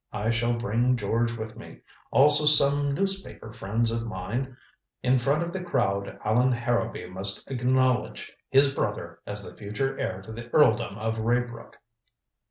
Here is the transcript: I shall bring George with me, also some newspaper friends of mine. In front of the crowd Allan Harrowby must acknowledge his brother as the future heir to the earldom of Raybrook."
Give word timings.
I 0.11 0.31
shall 0.31 0.57
bring 0.57 0.97
George 0.97 1.37
with 1.37 1.55
me, 1.55 1.81
also 2.09 2.47
some 2.47 2.95
newspaper 2.95 3.53
friends 3.53 3.91
of 3.91 4.07
mine. 4.07 4.57
In 5.03 5.19
front 5.19 5.43
of 5.43 5.53
the 5.53 5.63
crowd 5.63 6.17
Allan 6.25 6.51
Harrowby 6.51 7.07
must 7.07 7.47
acknowledge 7.51 8.35
his 8.49 8.73
brother 8.73 9.19
as 9.27 9.43
the 9.43 9.55
future 9.55 9.99
heir 9.99 10.19
to 10.23 10.31
the 10.31 10.49
earldom 10.55 10.97
of 10.97 11.19
Raybrook." 11.19 11.75